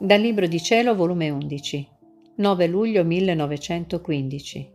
Dal 0.00 0.20
Libro 0.20 0.46
di 0.46 0.62
Cielo, 0.62 0.94
volume 0.94 1.28
11, 1.28 1.88
9 2.36 2.66
luglio 2.68 3.02
1915. 3.02 4.70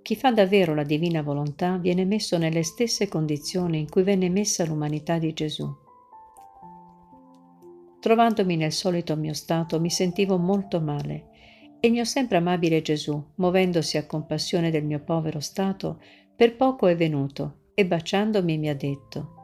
Chi 0.00 0.16
fa 0.16 0.32
davvero 0.32 0.74
la 0.74 0.82
divina 0.82 1.20
volontà 1.20 1.76
viene 1.76 2.06
messo 2.06 2.38
nelle 2.38 2.62
stesse 2.62 3.06
condizioni 3.06 3.80
in 3.80 3.90
cui 3.90 4.02
venne 4.02 4.30
messa 4.30 4.64
l'umanità 4.64 5.18
di 5.18 5.34
Gesù. 5.34 5.70
Trovandomi 8.00 8.56
nel 8.56 8.72
solito 8.72 9.14
mio 9.14 9.34
stato 9.34 9.78
mi 9.78 9.90
sentivo 9.90 10.38
molto 10.38 10.80
male 10.80 11.26
e 11.78 11.88
il 11.88 11.92
mio 11.92 12.04
sempre 12.04 12.38
amabile 12.38 12.80
Gesù, 12.80 13.22
muovendosi 13.34 13.98
a 13.98 14.06
compassione 14.06 14.70
del 14.70 14.86
mio 14.86 15.00
povero 15.00 15.40
stato, 15.40 16.00
per 16.34 16.56
poco 16.56 16.86
è 16.86 16.96
venuto 16.96 17.72
e 17.74 17.84
baciandomi 17.84 18.56
mi 18.56 18.70
ha 18.70 18.74
detto 18.74 19.34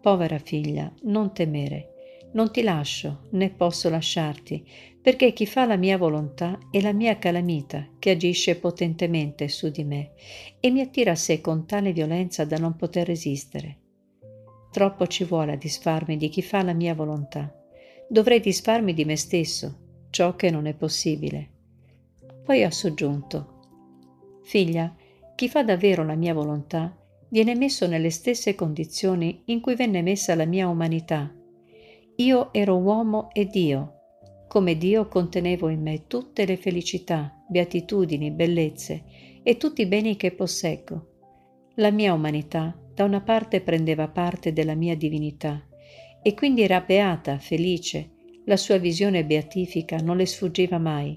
Povera 0.00 0.38
figlia, 0.38 0.90
non 1.02 1.34
temere, 1.34 1.97
non 2.32 2.50
ti 2.50 2.62
lascio, 2.62 3.28
né 3.30 3.50
posso 3.50 3.88
lasciarti, 3.88 4.66
perché 5.00 5.32
chi 5.32 5.46
fa 5.46 5.64
la 5.64 5.76
mia 5.76 5.96
volontà 5.96 6.58
è 6.70 6.80
la 6.80 6.92
mia 6.92 7.18
calamita 7.18 7.88
che 7.98 8.10
agisce 8.10 8.56
potentemente 8.56 9.48
su 9.48 9.70
di 9.70 9.84
me 9.84 10.12
e 10.60 10.70
mi 10.70 10.80
attira 10.80 11.12
a 11.12 11.16
sé 11.16 11.40
con 11.40 11.66
tale 11.66 11.92
violenza 11.92 12.44
da 12.44 12.58
non 12.58 12.76
poter 12.76 13.06
resistere. 13.06 13.78
Troppo 14.70 15.06
ci 15.06 15.24
vuole 15.24 15.52
a 15.52 15.56
disfarmi 15.56 16.18
di 16.18 16.28
chi 16.28 16.42
fa 16.42 16.62
la 16.62 16.74
mia 16.74 16.94
volontà. 16.94 17.50
Dovrei 18.06 18.40
disfarmi 18.40 18.92
di 18.92 19.04
me 19.06 19.16
stesso, 19.16 20.06
ciò 20.10 20.36
che 20.36 20.50
non 20.50 20.66
è 20.66 20.74
possibile. 20.74 21.50
Poi 22.44 22.62
ha 22.62 22.70
soggiunto, 22.70 23.56
Figlia, 24.42 24.94
chi 25.34 25.48
fa 25.48 25.62
davvero 25.62 26.04
la 26.04 26.14
mia 26.14 26.34
volontà 26.34 26.94
viene 27.28 27.54
messo 27.54 27.86
nelle 27.86 28.10
stesse 28.10 28.54
condizioni 28.54 29.42
in 29.46 29.60
cui 29.60 29.74
venne 29.74 30.02
messa 30.02 30.34
la 30.34 30.46
mia 30.46 30.68
umanità 30.68 31.32
io 32.20 32.52
ero 32.52 32.76
uomo 32.78 33.30
e 33.32 33.44
Dio. 33.44 33.92
Come 34.48 34.76
Dio 34.76 35.06
contenevo 35.06 35.68
in 35.68 35.82
me 35.82 36.08
tutte 36.08 36.46
le 36.46 36.56
felicità, 36.56 37.32
beatitudini, 37.48 38.32
bellezze 38.32 39.04
e 39.44 39.56
tutti 39.56 39.82
i 39.82 39.86
beni 39.86 40.16
che 40.16 40.32
posseggo. 40.32 41.10
La 41.76 41.92
mia 41.92 42.12
umanità 42.12 42.76
da 42.92 43.04
una 43.04 43.20
parte 43.20 43.60
prendeva 43.60 44.08
parte 44.08 44.52
della 44.52 44.74
mia 44.74 44.96
divinità 44.96 45.64
e 46.20 46.34
quindi 46.34 46.62
era 46.62 46.80
beata, 46.80 47.38
felice, 47.38 48.10
la 48.46 48.56
sua 48.56 48.78
visione 48.78 49.24
beatifica 49.24 49.98
non 49.98 50.16
le 50.16 50.26
sfuggiva 50.26 50.78
mai. 50.78 51.16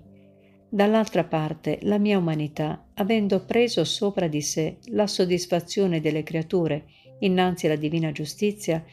Dall'altra 0.70 1.24
parte 1.24 1.80
la 1.82 1.98
mia 1.98 2.20
umanità, 2.20 2.90
avendo 2.94 3.44
preso 3.44 3.84
sopra 3.86 4.28
di 4.28 4.42
sé 4.42 4.78
la 4.90 5.08
soddisfazione 5.08 6.00
delle 6.00 6.22
creature 6.22 6.86
innanzi 7.22 7.66
alla 7.66 7.76
divina 7.76 8.12
giustizia, 8.12 8.84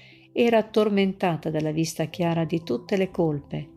era 0.40 0.62
tormentata 0.62 1.50
dalla 1.50 1.72
vista 1.72 2.04
chiara 2.04 2.44
di 2.44 2.62
tutte 2.62 2.96
le 2.96 3.10
colpe 3.10 3.70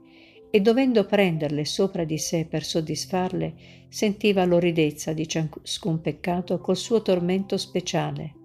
e 0.51 0.61
dovendo 0.61 1.07
prenderle 1.07 1.65
sopra 1.65 2.03
di 2.03 2.19
sé 2.19 2.45
per 2.45 2.63
soddisfarle, 2.63 3.55
sentiva 3.89 4.45
l'orridezza 4.45 5.11
di 5.11 5.27
ciascun 5.27 6.01
peccato 6.01 6.59
col 6.59 6.77
suo 6.77 7.01
tormento 7.01 7.57
speciale. 7.57 8.35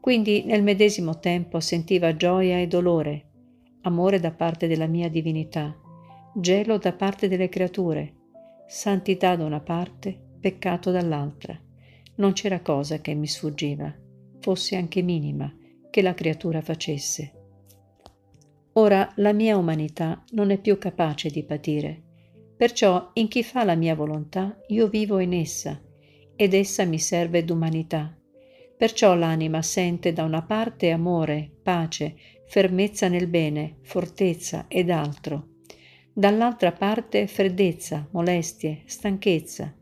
Quindi 0.00 0.42
nel 0.44 0.62
medesimo 0.62 1.18
tempo 1.18 1.60
sentiva 1.60 2.16
gioia 2.16 2.58
e 2.58 2.66
dolore, 2.66 3.26
amore 3.82 4.20
da 4.20 4.30
parte 4.30 4.66
della 4.66 4.86
mia 4.86 5.10
divinità, 5.10 5.78
gelo 6.32 6.78
da 6.78 6.94
parte 6.94 7.28
delle 7.28 7.50
creature, 7.50 8.14
santità 8.66 9.36
da 9.36 9.44
una 9.44 9.60
parte, 9.60 10.18
peccato 10.40 10.90
dall'altra. 10.90 11.60
Non 12.14 12.32
c'era 12.32 12.60
cosa 12.60 13.02
che 13.02 13.12
mi 13.12 13.26
sfuggiva, 13.26 13.94
fosse 14.38 14.76
anche 14.76 15.02
minima, 15.02 15.54
che 15.90 16.00
la 16.00 16.14
creatura 16.14 16.62
facesse. 16.62 17.34
Ora 18.80 19.12
la 19.16 19.34
mia 19.34 19.58
umanità 19.58 20.24
non 20.30 20.50
è 20.50 20.58
più 20.58 20.78
capace 20.78 21.28
di 21.28 21.42
patire, 21.42 22.02
perciò 22.56 23.10
in 23.12 23.28
chi 23.28 23.42
fa 23.42 23.62
la 23.62 23.74
mia 23.74 23.94
volontà 23.94 24.58
io 24.68 24.88
vivo 24.88 25.18
in 25.18 25.34
essa, 25.34 25.78
ed 26.34 26.54
essa 26.54 26.86
mi 26.86 26.98
serve 26.98 27.44
d'umanità. 27.44 28.16
Perciò 28.78 29.14
l'anima 29.14 29.60
sente 29.60 30.14
da 30.14 30.24
una 30.24 30.40
parte 30.40 30.92
amore, 30.92 31.50
pace, 31.62 32.16
fermezza 32.46 33.08
nel 33.08 33.26
bene, 33.26 33.76
fortezza 33.82 34.64
ed 34.66 34.88
altro, 34.88 35.56
dall'altra 36.14 36.72
parte 36.72 37.26
freddezza, 37.26 38.08
molestie, 38.12 38.80
stanchezza. 38.86 39.76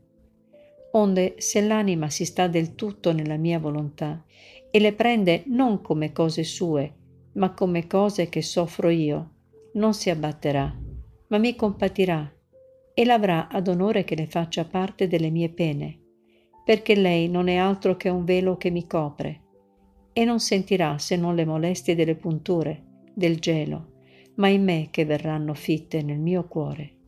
Onde 0.91 1.35
se 1.37 1.61
l'anima 1.61 2.09
si 2.09 2.25
sta 2.25 2.47
del 2.47 2.75
tutto 2.75 3.13
nella 3.13 3.37
mia 3.37 3.59
volontà 3.59 4.25
e 4.69 4.77
le 4.77 4.91
prende 4.91 5.43
non 5.45 5.79
come 5.79 6.11
cose 6.11 6.43
sue, 6.43 6.95
ma 7.33 7.53
come 7.53 7.87
cose 7.87 8.29
che 8.29 8.41
soffro 8.41 8.89
io, 8.89 9.33
non 9.73 9.93
si 9.93 10.09
abbatterà, 10.09 10.75
ma 11.27 11.37
mi 11.37 11.55
compatirà 11.55 12.31
e 12.93 13.05
l'avrà 13.05 13.47
ad 13.47 13.67
onore 13.67 14.03
che 14.03 14.15
le 14.15 14.25
faccia 14.25 14.65
parte 14.65 15.07
delle 15.07 15.29
mie 15.29 15.49
pene, 15.49 15.99
perché 16.65 16.95
lei 16.95 17.29
non 17.29 17.47
è 17.47 17.55
altro 17.55 17.95
che 17.95 18.09
un 18.09 18.25
velo 18.25 18.57
che 18.57 18.69
mi 18.69 18.85
copre, 18.85 19.41
e 20.11 20.25
non 20.25 20.39
sentirà 20.39 20.97
se 20.97 21.15
non 21.15 21.35
le 21.35 21.45
molestie 21.45 21.95
delle 21.95 22.15
punture, 22.15 22.83
del 23.13 23.39
gelo, 23.39 23.93
ma 24.35 24.47
in 24.47 24.63
me 24.63 24.87
che 24.91 25.05
verranno 25.05 25.53
fitte 25.53 26.01
nel 26.01 26.19
mio 26.19 26.47
cuore. 26.47 26.98